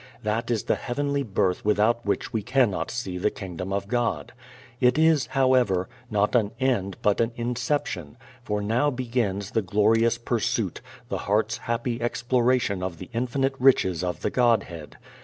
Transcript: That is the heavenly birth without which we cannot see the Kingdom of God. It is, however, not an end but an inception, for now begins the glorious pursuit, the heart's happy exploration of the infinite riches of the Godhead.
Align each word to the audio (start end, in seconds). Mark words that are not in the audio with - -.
That 0.23 0.49
is 0.49 0.63
the 0.63 0.77
heavenly 0.77 1.21
birth 1.21 1.63
without 1.63 2.07
which 2.07 2.33
we 2.33 2.41
cannot 2.41 2.89
see 2.89 3.19
the 3.19 3.29
Kingdom 3.29 3.71
of 3.71 3.87
God. 3.87 4.31
It 4.79 4.97
is, 4.97 5.27
however, 5.27 5.89
not 6.09 6.33
an 6.33 6.53
end 6.59 6.97
but 7.03 7.21
an 7.21 7.31
inception, 7.35 8.17
for 8.43 8.63
now 8.63 8.89
begins 8.89 9.51
the 9.51 9.61
glorious 9.61 10.17
pursuit, 10.17 10.81
the 11.09 11.19
heart's 11.29 11.57
happy 11.69 12.01
exploration 12.01 12.81
of 12.81 12.97
the 12.97 13.11
infinite 13.13 13.53
riches 13.59 14.03
of 14.03 14.21
the 14.21 14.31
Godhead. 14.31 14.97